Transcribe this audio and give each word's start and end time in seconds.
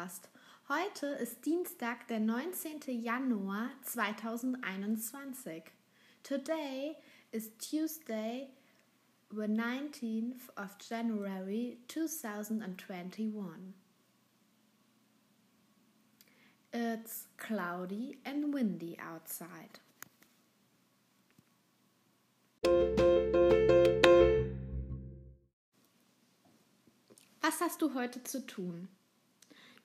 zuhörst. 0.00 0.28
Heute 0.68 1.06
ist 1.06 1.44
Dienstag, 1.44 2.06
der 2.08 2.20
19. 2.20 3.02
Januar 3.02 3.70
2021. 3.84 5.64
Today 6.22 6.96
is 7.32 7.50
Tuesday, 7.58 8.48
the 9.30 9.46
19th 9.46 10.48
of 10.56 10.76
January 10.78 11.78
2021. 11.88 13.74
It's 16.72 17.26
cloudy 17.36 18.18
and 18.24 18.54
windy 18.54 18.96
outside. 19.00 19.80
Was 27.42 27.60
hast 27.60 27.82
du 27.82 27.92
heute 27.94 28.22
zu 28.22 28.46
tun? 28.46 28.88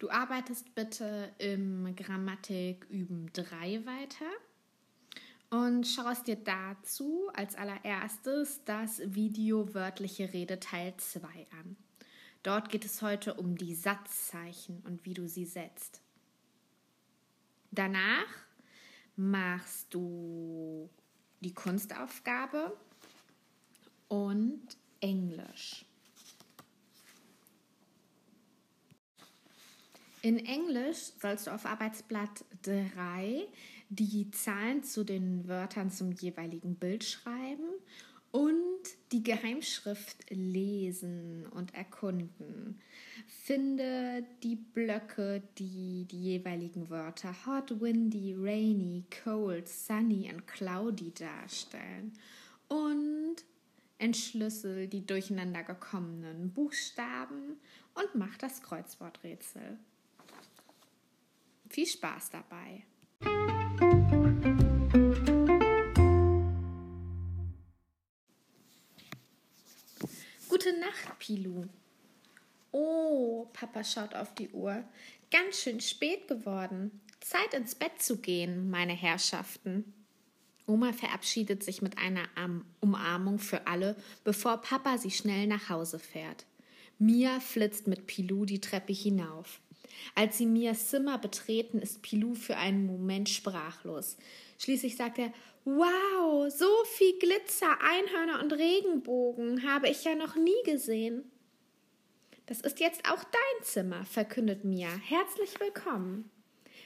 Du 0.05 0.11
arbeitest 0.11 0.75
bitte 0.75 1.33
im 1.39 1.95
Grammatik 1.95 2.85
üben 2.91 3.31
3 3.33 3.87
weiter 3.87 4.29
und 5.49 5.87
schaust 5.87 6.27
dir 6.27 6.35
dazu 6.35 7.31
als 7.33 7.55
allererstes 7.55 8.63
das 8.65 9.01
Video 9.03 9.73
wörtliche 9.73 10.31
Rede 10.31 10.59
Teil 10.59 10.93
2 10.95 11.27
an. 11.59 11.75
Dort 12.43 12.69
geht 12.69 12.85
es 12.85 13.01
heute 13.01 13.33
um 13.33 13.57
die 13.57 13.73
Satzzeichen 13.73 14.83
und 14.85 15.03
wie 15.05 15.15
du 15.15 15.27
sie 15.27 15.45
setzt. 15.45 16.03
Danach 17.71 18.45
machst 19.15 19.91
du 19.91 20.87
die 21.39 21.55
Kunstaufgabe 21.55 22.77
und 24.07 24.77
Englisch. 24.99 25.83
In 30.25 30.43
Englisch 30.43 31.11
sollst 31.21 31.45
du 31.45 31.51
auf 31.51 31.67
Arbeitsblatt 31.67 32.45
3 32.63 33.47
die 33.89 34.31
Zahlen 34.31 34.81
zu 34.81 35.03
den 35.03 35.47
Wörtern 35.47 35.91
zum 35.91 36.13
jeweiligen 36.13 36.73
Bild 36.77 37.03
schreiben 37.03 37.69
und 38.31 38.81
die 39.11 39.21
Geheimschrift 39.21 40.25
lesen 40.31 41.45
und 41.51 41.75
erkunden. 41.75 42.79
Finde 43.27 44.25
die 44.41 44.55
Blöcke, 44.55 45.43
die 45.59 46.07
die 46.09 46.23
jeweiligen 46.23 46.89
Wörter 46.89 47.35
hot, 47.45 47.79
windy, 47.79 48.33
rainy, 48.35 49.03
cold, 49.23 49.69
sunny 49.69 50.33
und 50.33 50.47
cloudy 50.47 51.13
darstellen. 51.13 52.13
Und 52.67 53.35
entschlüssel 53.99 54.87
die 54.87 55.05
durcheinander 55.05 55.61
gekommenen 55.61 56.51
Buchstaben 56.51 57.59
und 57.93 58.15
mach 58.15 58.35
das 58.37 58.63
Kreuzworträtsel. 58.63 59.77
Viel 61.69 61.87
Spaß 61.87 62.29
dabei! 62.29 62.83
Gute 70.47 70.79
Nacht, 70.79 71.19
Pilu. 71.19 71.67
Oh, 72.71 73.47
Papa 73.53 73.83
schaut 73.83 74.15
auf 74.15 74.33
die 74.35 74.49
Uhr. 74.49 74.83
Ganz 75.31 75.61
schön 75.61 75.81
spät 75.81 76.27
geworden. 76.27 77.01
Zeit 77.19 77.53
ins 77.53 77.75
Bett 77.75 78.01
zu 78.01 78.17
gehen, 78.17 78.69
meine 78.69 78.93
Herrschaften. 78.93 79.93
Oma 80.67 80.93
verabschiedet 80.93 81.63
sich 81.63 81.81
mit 81.81 81.97
einer 81.97 82.27
Umarmung 82.79 83.39
für 83.39 83.67
alle, 83.67 83.95
bevor 84.23 84.61
Papa 84.61 84.97
sie 84.97 85.11
schnell 85.11 85.47
nach 85.47 85.69
Hause 85.69 85.99
fährt. 85.99 86.45
Mia 86.97 87.39
flitzt 87.39 87.87
mit 87.87 88.07
Pilou 88.07 88.45
die 88.45 88.61
Treppe 88.61 88.93
hinauf. 88.93 89.59
Als 90.13 90.37
sie 90.37 90.45
Mias 90.45 90.89
Zimmer 90.89 91.17
betreten, 91.17 91.79
ist 91.79 92.01
Pilou 92.01 92.33
für 92.35 92.57
einen 92.57 92.85
Moment 92.85 93.29
sprachlos. 93.29 94.17
Schließlich 94.59 94.95
sagt 94.95 95.19
er, 95.19 95.33
Wow, 95.65 96.51
so 96.51 96.69
viel 96.85 97.17
Glitzer, 97.17 97.81
Einhörner 97.81 98.43
und 98.43 98.53
Regenbogen 98.53 99.67
habe 99.67 99.89
ich 99.89 100.03
ja 100.03 100.13
noch 100.13 100.35
nie 100.35 100.63
gesehen. 100.63 101.31
Das 102.45 102.61
ist 102.61 102.79
jetzt 102.79 103.09
auch 103.09 103.23
dein 103.23 103.63
Zimmer, 103.63 104.05
verkündet 104.05 104.63
Mia. 104.63 104.89
Herzlich 104.89 105.59
willkommen. 105.59 106.29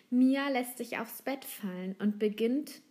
Mia 0.09 0.48
lässt 0.48 0.78
sich 0.78 0.98
aufs 0.98 1.22
Bett 1.22 1.44
fallen 1.44 1.96
und 2.00 2.19
beginnt 2.19 2.81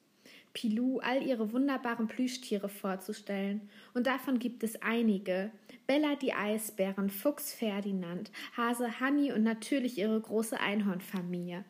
Pilou 0.58 0.98
all 0.98 1.22
ihre 1.22 1.52
wunderbaren 1.52 2.08
Plüschtiere 2.08 2.68
vorzustellen. 2.68 3.70
Und 3.94 4.08
davon 4.08 4.40
gibt 4.40 4.64
es 4.64 4.82
einige. 4.82 5.52
Bella 5.86 6.16
die 6.16 6.32
Eisbären, 6.32 7.10
Fuchs 7.10 7.54
Ferdinand, 7.54 8.32
Hase 8.56 8.98
Hanni 8.98 9.30
und 9.30 9.44
natürlich 9.44 9.98
ihre 9.98 10.20
große 10.20 10.58
Einhornfamilie. 10.58 11.64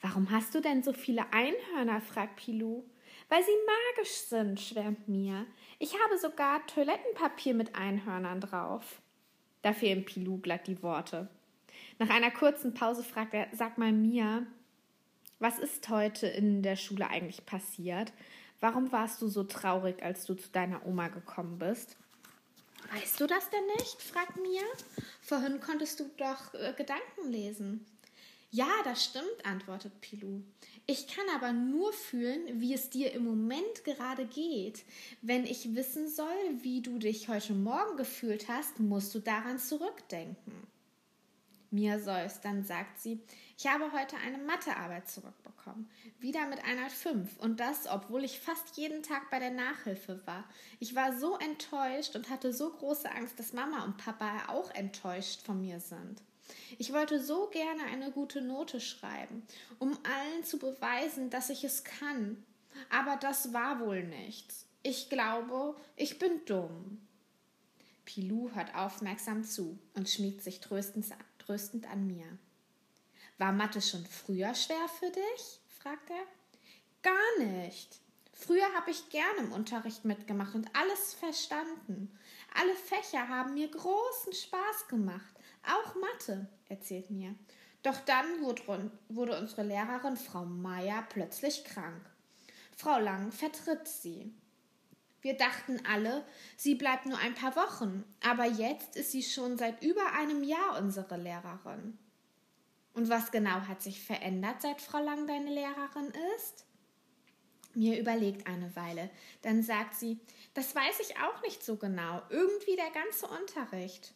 Warum 0.00 0.30
hast 0.30 0.54
du 0.54 0.60
denn 0.60 0.82
so 0.82 0.94
viele 0.94 1.30
Einhörner? 1.34 2.00
fragt 2.00 2.36
Pilou. 2.36 2.84
Weil 3.28 3.42
sie 3.42 3.50
magisch 3.96 4.12
sind, 4.12 4.58
schwärmt 4.58 5.06
Mia. 5.06 5.44
Ich 5.78 5.92
habe 6.02 6.16
sogar 6.16 6.66
Toilettenpapier 6.66 7.52
mit 7.52 7.74
Einhörnern 7.74 8.40
drauf. 8.40 9.02
Da 9.60 9.74
fehlen 9.74 10.06
Pilou 10.06 10.38
glatt 10.38 10.66
die 10.66 10.82
Worte. 10.82 11.28
Nach 11.98 12.08
einer 12.08 12.30
kurzen 12.30 12.72
Pause 12.72 13.02
fragt 13.02 13.34
er, 13.34 13.48
sag 13.52 13.76
mal 13.76 13.92
Mia, 13.92 14.46
was 15.40 15.58
ist 15.58 15.88
heute 15.88 16.26
in 16.26 16.62
der 16.62 16.76
Schule 16.76 17.08
eigentlich 17.08 17.44
passiert? 17.44 18.12
Warum 18.60 18.92
warst 18.92 19.22
du 19.22 19.28
so 19.28 19.42
traurig, 19.42 20.02
als 20.02 20.26
du 20.26 20.34
zu 20.34 20.50
deiner 20.50 20.86
Oma 20.86 21.08
gekommen 21.08 21.58
bist? 21.58 21.96
Weißt 22.92 23.20
du 23.20 23.26
das 23.26 23.48
denn 23.50 23.66
nicht? 23.78 24.02
fragt 24.02 24.36
Mia. 24.36 24.62
Vorhin 25.22 25.60
konntest 25.60 25.98
du 26.00 26.10
doch 26.18 26.54
äh, 26.54 26.74
Gedanken 26.76 27.30
lesen. 27.30 27.86
Ja, 28.52 28.68
das 28.84 29.04
stimmt, 29.04 29.44
antwortet 29.44 30.00
Pilou. 30.00 30.42
Ich 30.86 31.06
kann 31.06 31.24
aber 31.34 31.52
nur 31.52 31.92
fühlen, 31.92 32.60
wie 32.60 32.74
es 32.74 32.90
dir 32.90 33.12
im 33.12 33.24
Moment 33.24 33.84
gerade 33.84 34.26
geht. 34.26 34.84
Wenn 35.22 35.44
ich 35.44 35.74
wissen 35.76 36.08
soll, 36.08 36.26
wie 36.62 36.82
du 36.82 36.98
dich 36.98 37.28
heute 37.28 37.52
Morgen 37.52 37.96
gefühlt 37.96 38.48
hast, 38.48 38.80
musst 38.80 39.14
du 39.14 39.20
daran 39.20 39.58
zurückdenken. 39.60 40.52
Mia 41.70 42.00
seufzt, 42.00 42.44
dann 42.44 42.64
sagt 42.64 42.98
sie, 42.98 43.20
ich 43.60 43.66
habe 43.66 43.92
heute 43.92 44.16
eine 44.16 44.38
Mathearbeit 44.38 45.06
zurückbekommen. 45.06 45.90
Wieder 46.18 46.46
mit 46.46 46.64
einer 46.64 46.88
5. 46.88 47.36
Und 47.40 47.60
das, 47.60 47.86
obwohl 47.86 48.24
ich 48.24 48.40
fast 48.40 48.78
jeden 48.78 49.02
Tag 49.02 49.28
bei 49.30 49.38
der 49.38 49.50
Nachhilfe 49.50 50.26
war. 50.26 50.44
Ich 50.78 50.94
war 50.94 51.14
so 51.18 51.36
enttäuscht 51.36 52.16
und 52.16 52.30
hatte 52.30 52.54
so 52.54 52.70
große 52.70 53.12
Angst, 53.12 53.38
dass 53.38 53.52
Mama 53.52 53.84
und 53.84 53.98
Papa 53.98 54.46
auch 54.48 54.70
enttäuscht 54.70 55.42
von 55.42 55.60
mir 55.60 55.78
sind. 55.78 56.22
Ich 56.78 56.94
wollte 56.94 57.22
so 57.22 57.48
gerne 57.48 57.84
eine 57.92 58.10
gute 58.10 58.40
Note 58.40 58.80
schreiben, 58.80 59.42
um 59.78 59.92
allen 60.04 60.42
zu 60.42 60.58
beweisen, 60.58 61.28
dass 61.28 61.50
ich 61.50 61.62
es 61.62 61.84
kann. 61.84 62.42
Aber 62.88 63.16
das 63.16 63.52
war 63.52 63.80
wohl 63.80 64.04
nichts. 64.04 64.64
Ich 64.82 65.10
glaube, 65.10 65.76
ich 65.96 66.18
bin 66.18 66.40
dumm. 66.46 67.06
Pilou 68.06 68.52
hört 68.54 68.74
aufmerksam 68.74 69.44
zu 69.44 69.78
und 69.92 70.08
schmiegt 70.08 70.40
sich 70.40 70.60
tröstend 70.60 71.04
tröstend 71.38 71.86
an 71.90 72.06
mir. 72.06 72.38
War 73.40 73.52
Mathe 73.52 73.80
schon 73.80 74.04
früher 74.04 74.54
schwer 74.54 74.86
für 74.98 75.08
dich? 75.10 75.60
fragt 75.66 76.10
er. 76.10 76.26
Gar 77.00 77.46
nicht. 77.46 77.98
Früher 78.34 78.70
habe 78.74 78.90
ich 78.90 79.08
gerne 79.08 79.38
im 79.38 79.52
Unterricht 79.52 80.04
mitgemacht 80.04 80.54
und 80.54 80.68
alles 80.76 81.14
verstanden. 81.14 82.14
Alle 82.54 82.74
Fächer 82.74 83.28
haben 83.28 83.54
mir 83.54 83.70
großen 83.70 84.34
Spaß 84.34 84.88
gemacht, 84.88 85.34
auch 85.66 85.94
Mathe, 85.94 86.48
erzählt 86.68 87.10
mir. 87.10 87.34
Doch 87.82 87.98
dann 88.00 88.26
wurde 88.42 89.38
unsere 89.38 89.62
Lehrerin 89.62 90.18
Frau 90.18 90.44
Meier 90.44 91.06
plötzlich 91.08 91.64
krank. 91.64 92.10
Frau 92.76 92.98
Lang 92.98 93.32
vertritt 93.32 93.88
sie. 93.88 94.34
Wir 95.22 95.38
dachten 95.38 95.80
alle, 95.90 96.26
sie 96.58 96.74
bleibt 96.74 97.06
nur 97.06 97.16
ein 97.16 97.34
paar 97.34 97.56
Wochen, 97.56 98.04
aber 98.22 98.44
jetzt 98.44 98.96
ist 98.96 99.12
sie 99.12 99.22
schon 99.22 99.56
seit 99.56 99.82
über 99.82 100.12
einem 100.12 100.44
Jahr 100.44 100.78
unsere 100.78 101.16
Lehrerin. 101.16 101.98
Und 102.92 103.08
was 103.08 103.30
genau 103.30 103.60
hat 103.68 103.82
sich 103.82 104.02
verändert, 104.02 104.62
seit 104.62 104.80
Frau 104.80 105.02
Lang 105.02 105.26
deine 105.26 105.50
Lehrerin 105.50 106.12
ist? 106.36 106.66
Mir 107.74 108.00
überlegt 108.00 108.48
eine 108.48 108.74
Weile, 108.74 109.10
dann 109.42 109.62
sagt 109.62 109.94
sie, 109.94 110.18
das 110.54 110.74
weiß 110.74 111.00
ich 111.00 111.16
auch 111.18 111.40
nicht 111.42 111.64
so 111.64 111.76
genau, 111.76 112.20
irgendwie 112.28 112.74
der 112.74 112.90
ganze 112.90 113.28
Unterricht. 113.28 114.12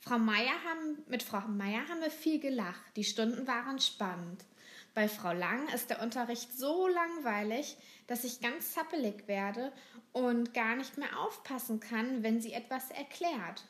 Frau 0.00 0.18
Meier 0.18 0.54
haben, 0.68 1.02
mit 1.06 1.22
Frau 1.22 1.40
Meier 1.40 1.86
haben 1.88 2.00
wir 2.00 2.10
viel 2.10 2.40
gelacht, 2.40 2.96
die 2.96 3.04
Stunden 3.04 3.46
waren 3.46 3.78
spannend. 3.78 4.44
Bei 4.94 5.08
Frau 5.08 5.32
Lang 5.32 5.68
ist 5.68 5.90
der 5.90 6.02
Unterricht 6.02 6.56
so 6.56 6.88
langweilig, 6.88 7.76
dass 8.06 8.24
ich 8.24 8.40
ganz 8.40 8.72
zappelig 8.72 9.26
werde 9.26 9.72
und 10.12 10.54
gar 10.54 10.76
nicht 10.76 10.96
mehr 10.98 11.18
aufpassen 11.18 11.80
kann, 11.80 12.22
wenn 12.22 12.40
sie 12.40 12.52
etwas 12.52 12.90
erklärt. 12.90 13.64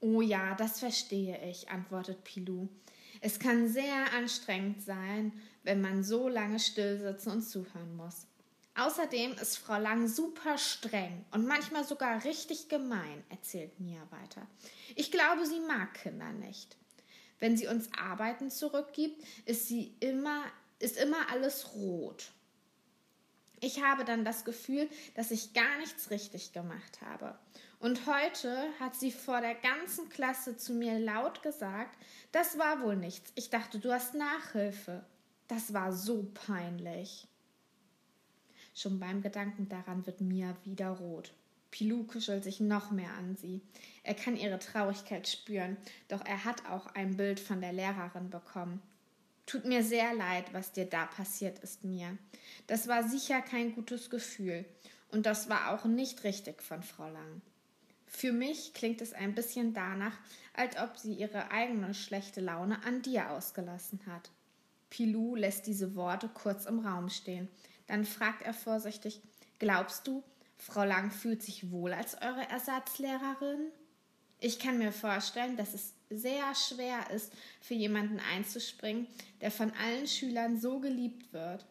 Oh 0.00 0.20
ja, 0.20 0.54
das 0.54 0.80
verstehe 0.80 1.38
ich, 1.48 1.68
antwortet 1.70 2.24
Pilou. 2.24 2.68
Es 3.20 3.38
kann 3.38 3.68
sehr 3.68 4.12
anstrengend 4.14 4.82
sein, 4.82 5.32
wenn 5.62 5.80
man 5.80 6.02
so 6.02 6.28
lange 6.28 6.58
still 6.60 6.98
sitzen 6.98 7.30
und 7.30 7.42
zuhören 7.42 7.96
muss. 7.96 8.26
Außerdem 8.76 9.32
ist 9.32 9.58
Frau 9.58 9.78
Lang 9.80 10.06
super 10.06 10.56
streng 10.56 11.24
und 11.32 11.46
manchmal 11.46 11.84
sogar 11.84 12.24
richtig 12.24 12.68
gemein, 12.68 13.24
erzählt 13.28 13.80
Mia 13.80 14.00
weiter. 14.10 14.46
Ich 14.94 15.10
glaube, 15.10 15.46
sie 15.46 15.58
mag 15.58 15.94
Kinder 15.94 16.32
nicht. 16.32 16.76
Wenn 17.40 17.56
sie 17.56 17.66
uns 17.66 17.88
Arbeiten 17.98 18.50
zurückgibt, 18.50 19.24
ist 19.46 19.66
sie 19.66 19.94
immer, 19.98 20.44
ist 20.78 20.96
immer 20.96 21.28
alles 21.30 21.74
rot. 21.74 22.30
Ich 23.60 23.82
habe 23.82 24.04
dann 24.04 24.24
das 24.24 24.44
Gefühl, 24.44 24.88
dass 25.14 25.30
ich 25.30 25.52
gar 25.52 25.78
nichts 25.78 26.10
richtig 26.10 26.52
gemacht 26.52 27.00
habe. 27.02 27.38
Und 27.80 28.06
heute 28.06 28.68
hat 28.80 28.94
sie 28.94 29.12
vor 29.12 29.40
der 29.40 29.54
ganzen 29.54 30.08
Klasse 30.08 30.56
zu 30.56 30.72
mir 30.72 30.98
laut 30.98 31.42
gesagt, 31.42 31.96
das 32.32 32.58
war 32.58 32.82
wohl 32.82 32.96
nichts. 32.96 33.32
Ich 33.34 33.50
dachte, 33.50 33.78
du 33.78 33.92
hast 33.92 34.14
Nachhilfe. 34.14 35.04
Das 35.46 35.72
war 35.72 35.92
so 35.92 36.30
peinlich. 36.34 37.26
Schon 38.74 39.00
beim 39.00 39.22
Gedanken 39.22 39.68
daran 39.68 40.06
wird 40.06 40.20
Mia 40.20 40.56
wieder 40.64 40.90
rot. 40.90 41.32
Pilou 41.70 42.04
kuschelt 42.04 42.44
sich 42.44 42.60
noch 42.60 42.90
mehr 42.90 43.12
an 43.14 43.36
sie. 43.36 43.60
Er 44.02 44.14
kann 44.14 44.36
ihre 44.36 44.58
Traurigkeit 44.58 45.28
spüren, 45.28 45.76
doch 46.08 46.24
er 46.24 46.44
hat 46.44 46.66
auch 46.66 46.86
ein 46.94 47.16
Bild 47.16 47.40
von 47.40 47.60
der 47.60 47.72
Lehrerin 47.72 48.30
bekommen. 48.30 48.80
Tut 49.48 49.64
mir 49.64 49.82
sehr 49.82 50.14
leid, 50.14 50.52
was 50.52 50.72
dir 50.72 50.84
da 50.84 51.06
passiert 51.06 51.58
ist, 51.60 51.82
Mia. 51.82 52.18
Das 52.66 52.86
war 52.86 53.08
sicher 53.08 53.40
kein 53.40 53.74
gutes 53.74 54.10
Gefühl, 54.10 54.66
und 55.10 55.24
das 55.24 55.48
war 55.48 55.72
auch 55.72 55.86
nicht 55.86 56.22
richtig 56.22 56.62
von 56.62 56.82
Frau 56.82 57.08
Lang. 57.08 57.40
Für 58.06 58.30
mich 58.30 58.74
klingt 58.74 59.00
es 59.00 59.14
ein 59.14 59.34
bisschen 59.34 59.72
danach, 59.72 60.12
als 60.52 60.76
ob 60.76 60.98
sie 60.98 61.14
ihre 61.14 61.50
eigene 61.50 61.94
schlechte 61.94 62.42
Laune 62.42 62.84
an 62.84 63.00
dir 63.00 63.30
ausgelassen 63.30 64.00
hat. 64.04 64.30
Pilou 64.90 65.34
lässt 65.34 65.66
diese 65.66 65.94
Worte 65.94 66.28
kurz 66.28 66.66
im 66.66 66.80
Raum 66.80 67.08
stehen. 67.08 67.48
Dann 67.86 68.04
fragt 68.04 68.42
er 68.42 68.52
vorsichtig: 68.52 69.22
Glaubst 69.58 70.06
du, 70.06 70.22
Frau 70.58 70.84
Lang 70.84 71.10
fühlt 71.10 71.42
sich 71.42 71.70
wohl 71.70 71.94
als 71.94 72.20
eure 72.20 72.46
Ersatzlehrerin? 72.50 73.72
Ich 74.40 74.58
kann 74.58 74.76
mir 74.76 74.92
vorstellen, 74.92 75.56
dass 75.56 75.72
es 75.72 75.94
sehr 76.10 76.54
schwer 76.54 77.10
ist, 77.10 77.32
für 77.60 77.74
jemanden 77.74 78.20
einzuspringen, 78.20 79.06
der 79.40 79.50
von 79.50 79.72
allen 79.82 80.06
Schülern 80.06 80.58
so 80.58 80.80
geliebt 80.80 81.32
wird. 81.32 81.66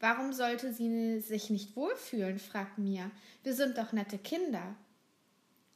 Warum 0.00 0.32
sollte 0.32 0.72
sie 0.72 1.20
sich 1.20 1.50
nicht 1.50 1.74
wohlfühlen? 1.74 2.38
fragt 2.38 2.78
Mia. 2.78 3.10
Wir 3.42 3.54
sind 3.54 3.78
doch 3.78 3.92
nette 3.92 4.18
Kinder. 4.18 4.74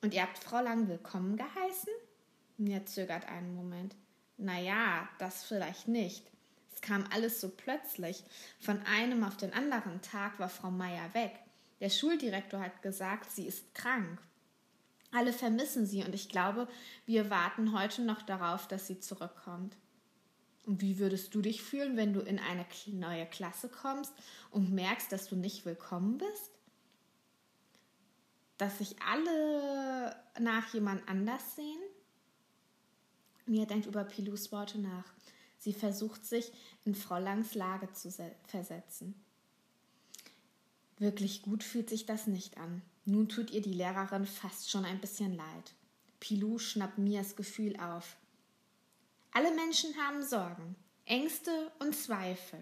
Und 0.03 0.15
ihr 0.15 0.23
habt 0.23 0.39
Frau 0.39 0.61
Lang 0.61 0.89
willkommen 0.89 1.37
geheißen? 1.37 1.93
Mia 2.59 2.85
zögert 2.85 3.27
einen 3.29 3.55
Moment. 3.55 3.95
Na 4.37 4.59
ja, 4.59 5.09
das 5.19 5.45
vielleicht 5.45 5.89
nicht. 5.89 6.25
Es 6.75 6.81
kam 6.81 7.05
alles 7.13 7.41
so 7.41 7.49
plötzlich. 7.49 8.23
Von 8.59 8.81
einem 8.83 9.25
auf 9.25 9.37
den 9.37 9.53
anderen 9.53 10.01
Tag 10.03 10.39
war 10.39 10.49
Frau 10.49 10.71
Meier 10.71 11.13
weg. 11.15 11.33
Der 11.81 11.91
Schuldirektor 11.91 12.61
hat 12.61 12.83
gesagt, 12.83 13.31
sie 13.31 13.47
ist 13.47 13.75
krank. 13.75 14.21
Alle 15.13 15.33
vermissen 15.33 15.87
sie 15.87 16.05
und 16.05 16.15
ich 16.15 16.29
glaube, 16.29 16.69
wir 17.05 17.31
warten 17.31 17.73
heute 17.73 18.03
noch 18.03 18.23
darauf, 18.23 18.69
dass 18.69 18.87
sie 18.87 19.01
zurückkommt. 19.01 19.77
Und 20.67 20.83
wie 20.83 20.99
würdest 20.99 21.35
du 21.35 21.43
dich 21.43 21.63
fühlen, 21.63 21.97
wenn 21.97 22.13
du 22.13 22.21
in 22.21 22.39
eine 22.39 22.65
neue 22.87 23.27
Klasse 23.27 23.69
kommst 23.69 24.13
und 24.51 24.73
merkst, 24.73 25.11
dass 25.11 25.29
du 25.29 25.37
nicht 25.37 25.65
willkommen 25.65 26.19
bist? 26.19 26.51
Dass 28.57 28.79
sich 28.79 28.95
alle 29.03 30.15
nach 30.39 30.73
jemand 30.73 31.09
anders 31.09 31.57
sehen? 31.57 31.81
Mia 33.47 33.65
denkt 33.65 33.87
über 33.87 34.05
Pilus 34.05 34.53
Worte 34.53 34.79
nach. 34.79 35.13
Sie 35.59 35.73
versucht 35.73 36.25
sich 36.25 36.53
in 36.85 36.95
Frau 36.95 37.19
Langs 37.19 37.55
Lage 37.55 37.93
zu 37.93 38.11
versetzen. 38.47 39.15
Wirklich 40.99 41.43
gut 41.43 41.65
fühlt 41.65 41.91
sich 41.91 42.07
das 42.07 42.27
nicht 42.27 42.59
an. 42.59 42.83
Nun 43.11 43.29
tut 43.29 43.51
ihr 43.51 43.61
die 43.61 43.73
Lehrerin 43.73 44.25
fast 44.25 44.71
schon 44.71 44.85
ein 44.85 45.01
bisschen 45.01 45.35
leid. 45.35 45.75
Pilou 46.21 46.61
schnappt 46.61 46.99
Mias 46.99 47.35
Gefühl 47.35 47.77
auf. 47.81 48.17
Alle 49.33 49.53
Menschen 49.53 49.97
haben 49.97 50.23
Sorgen, 50.23 50.77
Ängste 51.07 51.73
und 51.81 51.97
Zweifel. 51.97 52.61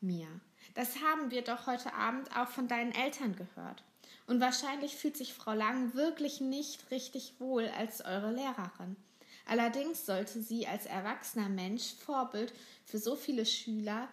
Mia, 0.00 0.28
das 0.74 1.02
haben 1.02 1.30
wir 1.30 1.42
doch 1.42 1.66
heute 1.66 1.92
Abend 1.92 2.34
auch 2.34 2.48
von 2.48 2.66
deinen 2.66 2.92
Eltern 2.92 3.36
gehört. 3.36 3.84
Und 4.26 4.40
wahrscheinlich 4.40 4.96
fühlt 4.96 5.18
sich 5.18 5.34
Frau 5.34 5.52
Lang 5.52 5.92
wirklich 5.92 6.40
nicht 6.40 6.90
richtig 6.90 7.34
wohl 7.38 7.68
als 7.68 8.02
eure 8.02 8.32
Lehrerin. 8.32 8.96
Allerdings 9.44 10.06
sollte 10.06 10.40
sie 10.40 10.66
als 10.66 10.86
erwachsener 10.86 11.50
Mensch 11.50 11.92
Vorbild 12.06 12.54
für 12.86 12.96
so 12.96 13.16
viele 13.16 13.44
Schüler 13.44 14.08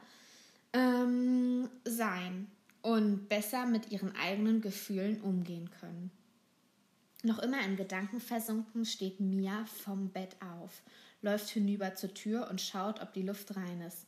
ähm, 0.73 1.69
sein 1.85 2.51
und 2.81 3.29
besser 3.29 3.65
mit 3.65 3.91
ihren 3.91 4.15
eigenen 4.15 4.61
Gefühlen 4.61 5.21
umgehen 5.21 5.69
können. 5.79 6.11
Noch 7.23 7.39
immer 7.39 7.63
in 7.63 7.75
Gedanken 7.75 8.19
versunken 8.19 8.85
steht 8.85 9.19
Mia 9.19 9.65
vom 9.65 10.09
Bett 10.09 10.35
auf, 10.41 10.81
läuft 11.21 11.49
hinüber 11.49 11.93
zur 11.95 12.13
Tür 12.13 12.49
und 12.49 12.61
schaut, 12.61 13.01
ob 13.01 13.13
die 13.13 13.21
Luft 13.21 13.55
rein 13.55 13.81
ist. 13.81 14.07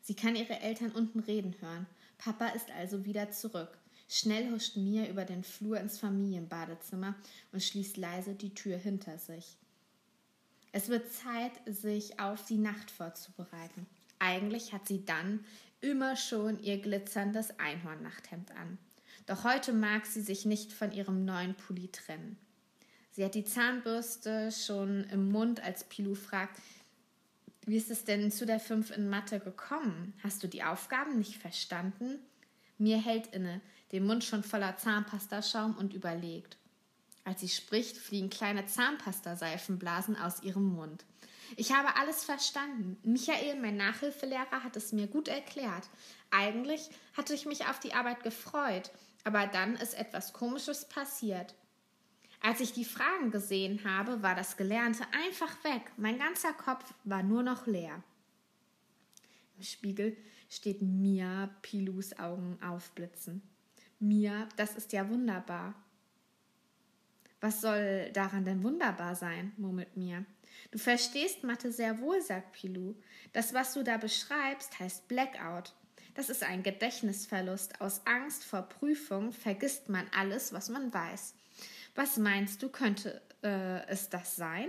Sie 0.00 0.14
kann 0.14 0.34
ihre 0.34 0.58
Eltern 0.58 0.90
unten 0.90 1.20
reden 1.20 1.54
hören. 1.60 1.86
Papa 2.18 2.48
ist 2.48 2.70
also 2.72 3.04
wieder 3.04 3.30
zurück. 3.30 3.78
Schnell 4.08 4.50
huscht 4.50 4.76
Mia 4.76 5.06
über 5.06 5.24
den 5.24 5.44
Flur 5.44 5.78
ins 5.78 5.98
Familienbadezimmer 5.98 7.14
und 7.52 7.62
schließt 7.62 7.96
leise 7.96 8.34
die 8.34 8.52
Tür 8.52 8.76
hinter 8.76 9.18
sich. 9.18 9.56
Es 10.72 10.88
wird 10.88 11.12
Zeit, 11.12 11.52
sich 11.66 12.18
auf 12.18 12.44
die 12.44 12.58
Nacht 12.58 12.90
vorzubereiten. 12.90 13.86
Eigentlich 14.18 14.72
hat 14.72 14.88
sie 14.88 15.04
dann 15.04 15.44
immer 15.82 16.16
schon 16.16 16.62
ihr 16.62 16.78
glitzerndes 16.78 17.58
Einhornnachthemd 17.58 18.50
an. 18.52 18.78
Doch 19.26 19.44
heute 19.44 19.72
mag 19.72 20.06
sie 20.06 20.22
sich 20.22 20.46
nicht 20.46 20.72
von 20.72 20.92
ihrem 20.92 21.24
neuen 21.24 21.54
Pulli 21.54 21.88
trennen. 21.88 22.38
Sie 23.10 23.24
hat 23.24 23.34
die 23.34 23.44
Zahnbürste 23.44 24.50
schon 24.50 25.04
im 25.04 25.30
Mund, 25.30 25.62
als 25.62 25.84
Pilou 25.84 26.14
fragt, 26.14 26.58
wie 27.66 27.76
ist 27.76 27.90
es 27.90 28.04
denn 28.04 28.32
zu 28.32 28.46
der 28.46 28.58
5 28.58 28.90
in 28.96 29.08
Mathe 29.08 29.38
gekommen? 29.38 30.14
Hast 30.22 30.42
du 30.42 30.48
die 30.48 30.64
Aufgaben 30.64 31.18
nicht 31.18 31.36
verstanden? 31.36 32.18
Mir 32.78 32.98
hält 32.98 33.28
inne, 33.28 33.60
den 33.92 34.06
Mund 34.06 34.24
schon 34.24 34.42
voller 34.42 34.76
Zahnpastaschaum 34.76 35.76
und 35.76 35.92
überlegt. 35.92 36.56
Als 37.24 37.40
sie 37.40 37.48
spricht, 37.48 37.96
fliegen 37.96 38.30
kleine 38.30 38.66
Zahnpastaseifenblasen 38.66 40.16
aus 40.16 40.42
ihrem 40.42 40.74
Mund. 40.74 41.04
Ich 41.56 41.72
habe 41.72 41.96
alles 41.96 42.24
verstanden. 42.24 42.98
Michael, 43.02 43.60
mein 43.60 43.76
Nachhilfelehrer, 43.76 44.64
hat 44.64 44.76
es 44.76 44.92
mir 44.92 45.06
gut 45.06 45.28
erklärt. 45.28 45.88
Eigentlich 46.30 46.90
hatte 47.16 47.34
ich 47.34 47.46
mich 47.46 47.66
auf 47.66 47.78
die 47.78 47.94
Arbeit 47.94 48.22
gefreut, 48.22 48.90
aber 49.24 49.46
dann 49.46 49.76
ist 49.76 49.94
etwas 49.94 50.32
Komisches 50.32 50.88
passiert. 50.88 51.54
Als 52.40 52.60
ich 52.60 52.72
die 52.72 52.84
Fragen 52.84 53.30
gesehen 53.30 53.84
habe, 53.84 54.22
war 54.22 54.34
das 54.34 54.56
Gelernte 54.56 55.04
einfach 55.12 55.62
weg. 55.62 55.82
Mein 55.96 56.18
ganzer 56.18 56.52
Kopf 56.52 56.92
war 57.04 57.22
nur 57.22 57.42
noch 57.42 57.66
leer. 57.66 58.02
Im 59.56 59.62
Spiegel 59.62 60.16
steht 60.48 60.82
Mia 60.82 61.50
Pilus 61.62 62.18
Augen 62.18 62.58
aufblitzen. 62.62 63.42
Mia, 64.00 64.48
das 64.56 64.74
ist 64.74 64.92
ja 64.92 65.08
wunderbar. 65.08 65.74
Was 67.40 67.60
soll 67.60 68.10
daran 68.12 68.44
denn 68.44 68.62
wunderbar 68.62 69.14
sein? 69.14 69.52
murmelt 69.56 69.96
Mia. 69.96 70.24
Du 70.70 70.78
verstehst 70.78 71.44
Mathe 71.44 71.72
sehr 71.72 72.00
wohl, 72.00 72.20
sagt 72.20 72.52
Pilou. 72.52 72.94
Das, 73.32 73.54
was 73.54 73.74
du 73.74 73.82
da 73.82 73.96
beschreibst, 73.96 74.78
heißt 74.78 75.08
Blackout. 75.08 75.72
Das 76.14 76.28
ist 76.28 76.42
ein 76.42 76.62
Gedächtnisverlust. 76.62 77.80
Aus 77.80 78.02
Angst 78.06 78.44
vor 78.44 78.62
Prüfung 78.62 79.32
vergisst 79.32 79.88
man 79.88 80.06
alles, 80.16 80.52
was 80.52 80.68
man 80.68 80.92
weiß. 80.92 81.34
Was 81.94 82.16
meinst 82.16 82.62
du, 82.62 82.68
könnte 82.68 83.22
äh, 83.42 83.86
es 83.86 84.08
das 84.08 84.36
sein? 84.36 84.68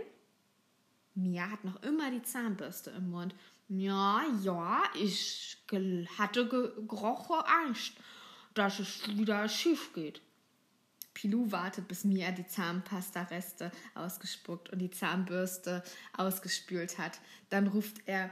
Mia 1.15 1.49
hat 1.49 1.63
noch 1.63 1.81
immer 1.83 2.11
die 2.11 2.23
Zahnbürste 2.23 2.91
im 2.91 3.11
Mund. 3.11 3.35
Ja, 3.69 4.23
ja, 4.41 4.83
ich 4.95 5.57
hatte 6.17 6.47
groche 6.87 7.45
Angst, 7.47 7.93
dass 8.53 8.79
es 8.79 9.07
wieder 9.17 9.47
schief 9.47 9.93
geht. 9.93 10.21
Pilou 11.13 11.51
wartet, 11.51 11.87
bis 11.87 12.03
Mia 12.03 12.31
die 12.31 12.47
Zahnpasta-Reste 12.47 13.71
ausgespuckt 13.95 14.69
und 14.71 14.79
die 14.79 14.91
Zahnbürste 14.91 15.83
ausgespült 16.17 16.97
hat. 16.97 17.19
Dann 17.49 17.67
ruft 17.67 18.01
er 18.05 18.31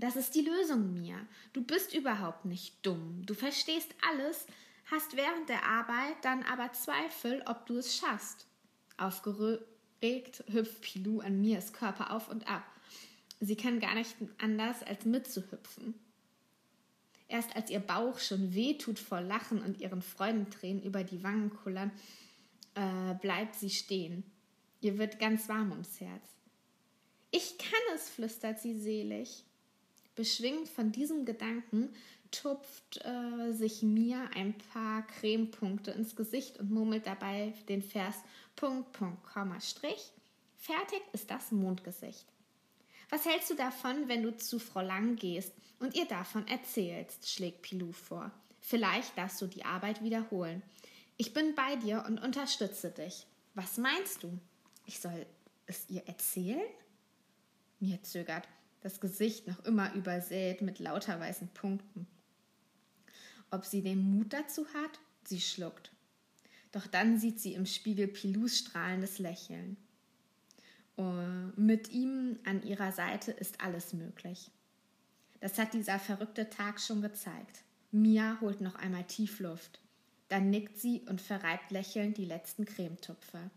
das 0.00 0.16
ist 0.16 0.34
die 0.34 0.42
Lösung, 0.42 0.94
Mia. 0.94 1.18
Du 1.52 1.62
bist 1.62 1.94
überhaupt 1.94 2.46
nicht 2.46 2.74
dumm. 2.86 3.22
Du 3.26 3.34
verstehst 3.34 3.94
alles, 4.10 4.46
hast 4.90 5.16
während 5.16 5.48
der 5.48 5.64
Arbeit 5.64 6.16
dann 6.22 6.42
aber 6.44 6.72
Zweifel, 6.72 7.42
ob 7.46 7.66
du 7.66 7.76
es 7.76 7.96
schaffst. 7.96 8.46
Aufgeregt 8.96 10.44
hüpft 10.48 10.80
Pilou 10.80 11.20
an 11.20 11.40
Mias 11.40 11.72
Körper 11.72 12.12
auf 12.12 12.28
und 12.28 12.48
ab. 12.48 12.64
Sie 13.40 13.56
kann 13.56 13.80
gar 13.80 13.94
nicht 13.94 14.16
anders, 14.38 14.82
als 14.82 15.04
mitzuhüpfen. 15.04 15.94
Erst 17.30 17.54
als 17.54 17.70
ihr 17.70 17.78
Bauch 17.78 18.18
schon 18.18 18.54
wehtut 18.54 18.98
vor 18.98 19.20
Lachen 19.20 19.62
und 19.62 19.80
ihren 19.80 20.02
Freudentränen 20.02 20.82
über 20.82 21.04
die 21.04 21.22
Wangen 21.22 21.50
kullern, 21.50 21.92
äh, 22.74 23.14
bleibt 23.14 23.54
sie 23.54 23.70
stehen. 23.70 24.24
Ihr 24.80 24.98
wird 24.98 25.20
ganz 25.20 25.48
warm 25.48 25.70
ums 25.70 26.00
Herz. 26.00 26.24
Ich 27.30 27.56
kann 27.58 27.94
es, 27.94 28.08
flüstert 28.08 28.58
sie 28.58 28.74
selig. 28.74 29.44
Beschwingt 30.16 30.68
von 30.68 30.90
diesem 30.90 31.24
Gedanken 31.24 31.90
tupft 32.32 33.04
äh, 33.04 33.52
sich 33.52 33.82
Mia 33.82 34.28
ein 34.34 34.58
paar 34.72 35.06
Cremepunkte 35.06 35.92
ins 35.92 36.16
Gesicht 36.16 36.58
und 36.58 36.72
murmelt 36.72 37.06
dabei 37.06 37.54
den 37.68 37.82
Vers 37.82 38.16
Punkt, 38.56 38.92
Punkt, 38.92 39.22
Komma, 39.24 39.60
Strich. 39.60 40.12
Fertig 40.56 41.00
ist 41.12 41.30
das 41.30 41.52
Mondgesicht. 41.52 42.26
Was 43.10 43.26
hältst 43.26 43.50
du 43.50 43.54
davon, 43.54 44.08
wenn 44.08 44.22
du 44.22 44.36
zu 44.36 44.60
Frau 44.60 44.82
Lang 44.82 45.16
gehst 45.16 45.52
und 45.80 45.96
ihr 45.96 46.06
davon 46.06 46.46
erzählst? 46.46 47.28
schlägt 47.28 47.62
Pilou 47.62 47.90
vor. 47.92 48.30
Vielleicht 48.60 49.18
darfst 49.18 49.42
du 49.42 49.46
die 49.46 49.64
Arbeit 49.64 50.02
wiederholen. 50.02 50.62
Ich 51.16 51.34
bin 51.34 51.54
bei 51.56 51.76
dir 51.76 52.04
und 52.06 52.22
unterstütze 52.22 52.90
dich. 52.90 53.26
Was 53.54 53.78
meinst 53.78 54.22
du? 54.22 54.38
Ich 54.86 55.00
soll 55.00 55.26
es 55.66 55.90
ihr 55.90 56.06
erzählen? 56.06 56.62
Mir 57.80 58.00
zögert, 58.02 58.46
das 58.80 59.00
Gesicht 59.00 59.48
noch 59.48 59.64
immer 59.64 59.92
übersät 59.94 60.62
mit 60.62 60.78
lauter 60.78 61.18
weißen 61.18 61.48
Punkten. 61.48 62.06
Ob 63.50 63.64
sie 63.64 63.82
den 63.82 63.98
Mut 63.98 64.32
dazu 64.32 64.66
hat? 64.72 65.00
Sie 65.24 65.40
schluckt. 65.40 65.90
Doch 66.70 66.86
dann 66.86 67.18
sieht 67.18 67.40
sie 67.40 67.54
im 67.54 67.66
Spiegel 67.66 68.06
Pilous 68.06 68.58
strahlendes 68.58 69.18
Lächeln. 69.18 69.76
Uh, 71.00 71.50
mit 71.56 71.90
ihm 71.92 72.38
an 72.44 72.62
ihrer 72.62 72.92
Seite 72.92 73.30
ist 73.32 73.62
alles 73.62 73.94
möglich. 73.94 74.50
Das 75.40 75.56
hat 75.58 75.72
dieser 75.72 75.98
verrückte 75.98 76.50
Tag 76.50 76.78
schon 76.78 77.00
gezeigt. 77.00 77.64
Mia 77.90 78.36
holt 78.42 78.60
noch 78.60 78.74
einmal 78.74 79.04
tief 79.04 79.40
Luft. 79.40 79.80
Dann 80.28 80.50
nickt 80.50 80.76
sie 80.76 81.00
und 81.08 81.22
verreibt 81.22 81.70
lächelnd 81.70 82.18
die 82.18 82.26
letzten 82.26 82.66
Cremetupfer. 82.66 83.50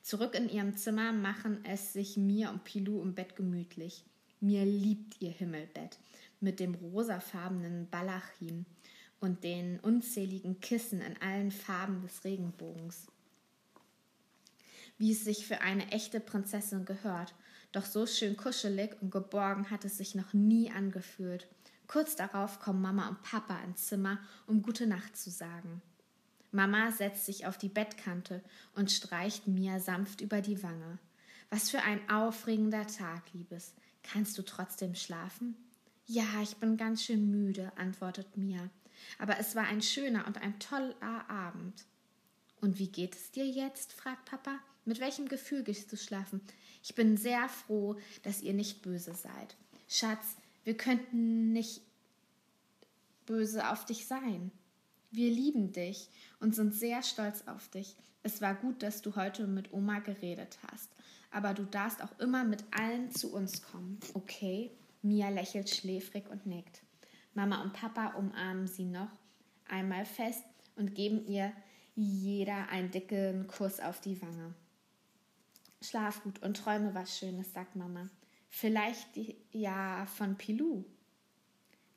Zurück 0.00 0.36
in 0.36 0.48
ihrem 0.48 0.76
Zimmer 0.76 1.12
machen 1.12 1.64
es 1.64 1.92
sich 1.92 2.16
Mia 2.16 2.50
und 2.50 2.62
Pilou 2.62 3.02
im 3.02 3.16
Bett 3.16 3.34
gemütlich. 3.34 4.04
Mia 4.38 4.62
liebt 4.62 5.20
ihr 5.20 5.32
Himmelbett 5.32 5.98
mit 6.38 6.60
dem 6.60 6.76
rosafarbenen 6.76 7.88
Baldachin 7.90 8.64
und 9.18 9.42
den 9.42 9.80
unzähligen 9.80 10.60
Kissen 10.60 11.00
in 11.00 11.20
allen 11.20 11.50
Farben 11.50 12.02
des 12.02 12.22
Regenbogens 12.22 13.08
wie 14.98 15.12
es 15.12 15.24
sich 15.24 15.46
für 15.46 15.60
eine 15.60 15.90
echte 15.92 16.20
Prinzessin 16.20 16.84
gehört. 16.84 17.34
Doch 17.72 17.84
so 17.84 18.06
schön 18.06 18.36
kuschelig 18.36 18.96
und 19.00 19.10
geborgen 19.10 19.70
hat 19.70 19.84
es 19.84 19.98
sich 19.98 20.14
noch 20.14 20.32
nie 20.32 20.70
angefühlt. 20.70 21.46
Kurz 21.86 22.16
darauf 22.16 22.58
kommen 22.58 22.80
Mama 22.80 23.08
und 23.08 23.22
Papa 23.22 23.58
ins 23.64 23.86
Zimmer, 23.86 24.18
um 24.46 24.62
gute 24.62 24.86
Nacht 24.86 25.16
zu 25.16 25.30
sagen. 25.30 25.82
Mama 26.50 26.90
setzt 26.90 27.26
sich 27.26 27.46
auf 27.46 27.58
die 27.58 27.68
Bettkante 27.68 28.42
und 28.74 28.90
streicht 28.90 29.46
Mia 29.46 29.78
sanft 29.78 30.20
über 30.20 30.40
die 30.40 30.62
Wange. 30.62 30.98
Was 31.50 31.70
für 31.70 31.82
ein 31.82 32.08
aufregender 32.08 32.86
Tag, 32.86 33.22
Liebes. 33.32 33.74
Kannst 34.02 34.38
du 34.38 34.42
trotzdem 34.42 34.94
schlafen? 34.94 35.56
Ja, 36.06 36.24
ich 36.42 36.56
bin 36.56 36.76
ganz 36.76 37.04
schön 37.04 37.30
müde, 37.30 37.72
antwortet 37.76 38.36
Mia. 38.36 38.70
Aber 39.18 39.38
es 39.38 39.54
war 39.54 39.64
ein 39.64 39.82
schöner 39.82 40.26
und 40.26 40.40
ein 40.40 40.58
toller 40.58 41.28
Abend. 41.28 41.84
Und 42.60 42.78
wie 42.78 42.88
geht 42.88 43.14
es 43.14 43.30
dir 43.30 43.46
jetzt? 43.46 43.92
fragt 43.92 44.24
Papa. 44.24 44.58
Mit 44.86 45.00
welchem 45.00 45.28
Gefühl 45.28 45.64
gehst 45.64 45.92
du 45.92 45.96
schlafen? 45.96 46.40
Ich 46.82 46.94
bin 46.94 47.16
sehr 47.16 47.48
froh, 47.48 47.96
dass 48.22 48.40
ihr 48.40 48.54
nicht 48.54 48.82
böse 48.82 49.14
seid. 49.14 49.56
Schatz, 49.88 50.36
wir 50.62 50.76
könnten 50.76 51.52
nicht 51.52 51.82
böse 53.26 53.68
auf 53.68 53.84
dich 53.84 54.06
sein. 54.06 54.52
Wir 55.10 55.30
lieben 55.30 55.72
dich 55.72 56.08
und 56.38 56.54
sind 56.54 56.72
sehr 56.72 57.02
stolz 57.02 57.42
auf 57.46 57.68
dich. 57.68 57.96
Es 58.22 58.40
war 58.40 58.54
gut, 58.54 58.84
dass 58.84 59.02
du 59.02 59.16
heute 59.16 59.48
mit 59.48 59.72
Oma 59.72 59.98
geredet 59.98 60.58
hast. 60.70 60.88
Aber 61.32 61.52
du 61.52 61.64
darfst 61.64 62.00
auch 62.02 62.16
immer 62.20 62.44
mit 62.44 62.62
allen 62.70 63.10
zu 63.10 63.32
uns 63.32 63.62
kommen, 63.62 63.98
okay? 64.14 64.70
Mia 65.02 65.30
lächelt 65.30 65.68
schläfrig 65.68 66.28
und 66.30 66.46
nickt. 66.46 66.82
Mama 67.34 67.60
und 67.62 67.72
Papa 67.72 68.14
umarmen 68.14 68.68
sie 68.68 68.84
noch 68.84 69.10
einmal 69.68 70.04
fest 70.04 70.44
und 70.76 70.94
geben 70.94 71.26
ihr 71.26 71.52
jeder 71.96 72.68
einen 72.68 72.92
dicken 72.92 73.48
Kuss 73.48 73.80
auf 73.80 74.00
die 74.00 74.22
Wange. 74.22 74.54
Schlaf 75.86 76.22
gut 76.22 76.42
und 76.42 76.56
träume 76.56 76.94
was 76.94 77.18
Schönes, 77.18 77.52
sagt 77.52 77.76
Mama. 77.76 78.08
Vielleicht 78.48 79.08
ja 79.52 80.06
von 80.06 80.36
Pilou. 80.36 80.84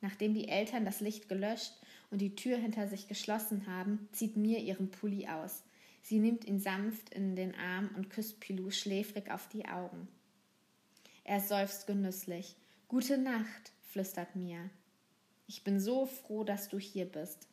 Nachdem 0.01 0.33
die 0.33 0.47
Eltern 0.47 0.85
das 0.85 0.99
Licht 0.99 1.29
gelöscht 1.29 1.73
und 2.09 2.19
die 2.19 2.35
Tür 2.35 2.57
hinter 2.57 2.87
sich 2.87 3.07
geschlossen 3.07 3.67
haben, 3.67 4.07
zieht 4.11 4.37
Mir 4.37 4.59
ihren 4.59 4.91
Pulli 4.91 5.27
aus. 5.27 5.63
Sie 6.01 6.19
nimmt 6.19 6.45
ihn 6.45 6.59
sanft 6.59 7.13
in 7.13 7.35
den 7.35 7.53
Arm 7.55 7.89
und 7.95 8.09
küsst 8.09 8.39
Pilou 8.39 8.71
schläfrig 8.71 9.29
auf 9.29 9.47
die 9.49 9.67
Augen. 9.67 10.07
Er 11.23 11.39
seufzt 11.39 11.85
genüsslich. 11.85 12.55
Gute 12.87 13.17
Nacht, 13.17 13.71
flüstert 13.91 14.35
Mia. 14.35 14.69
Ich 15.47 15.63
bin 15.63 15.79
so 15.79 16.05
froh, 16.05 16.43
dass 16.43 16.69
du 16.69 16.79
hier 16.79 17.05
bist. 17.05 17.47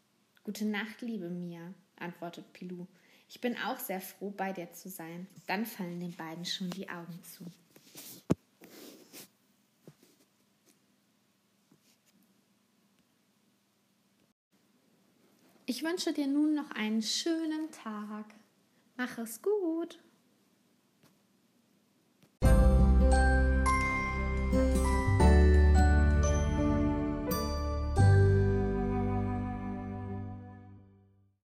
Gute 0.45 0.65
Nacht, 0.65 1.03
liebe 1.03 1.29
Mia, 1.29 1.75
antwortet 1.97 2.53
Pilou. 2.53 2.87
Ich 3.29 3.41
bin 3.41 3.57
auch 3.59 3.79
sehr 3.79 4.01
froh, 4.01 4.31
bei 4.31 4.53
dir 4.53 4.73
zu 4.73 4.89
sein. 4.89 5.27
Dann 5.47 5.67
fallen 5.67 6.01
den 6.01 6.15
beiden 6.15 6.45
schon 6.45 6.71
die 6.71 6.89
Augen 6.89 7.23
zu. 7.23 7.45
Ich 15.69 15.83
wünsche 15.83 16.13
dir 16.13 16.29
nun 16.29 16.55
noch 16.55 16.71
einen 16.71 17.03
schönen 17.03 17.71
Tag. 17.73 18.27
Mach 18.97 19.19
es 19.19 19.43
gut. 19.43 19.99